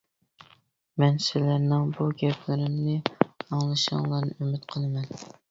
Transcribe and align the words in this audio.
مەن 1.03 1.19
سىلەرنىڭ 1.25 1.91
بۇ 1.97 2.07
گەپلىرىمنى 2.23 2.97
ئاڭلىشىڭلارنى 3.19 4.35
ئۈمىد 4.41 4.69
قىلىمەن. 4.75 5.25